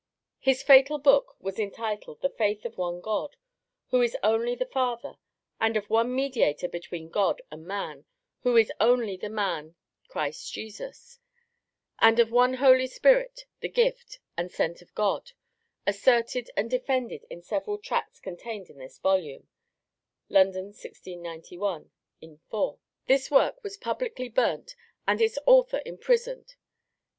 [0.39, 3.35] His fatal book was entitled _The Faith of one God,
[3.89, 5.19] who is only the Father,
[5.59, 8.05] and of one Mediator between God and man,
[8.41, 9.75] who is only the man
[10.07, 11.19] Christ Jesus;
[11.99, 15.33] and of one Holy Spirit, the gift, and sent of God,
[15.85, 19.45] asserted and defended in several tracts contained in this volume_
[20.29, 21.91] (London, 1691,
[22.21, 22.79] in 4).
[23.05, 24.75] This work was publicly burnt
[25.07, 26.55] and its author imprisoned.